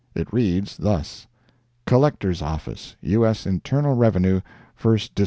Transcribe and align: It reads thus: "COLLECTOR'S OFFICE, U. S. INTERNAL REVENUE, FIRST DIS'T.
It 0.15 0.33
reads 0.33 0.77
thus: 0.77 1.27
"COLLECTOR'S 1.85 2.41
OFFICE, 2.41 2.95
U. 3.01 3.23
S. 3.23 3.45
INTERNAL 3.45 3.93
REVENUE, 3.93 4.41
FIRST 4.73 5.13
DIS'T. 5.13 5.19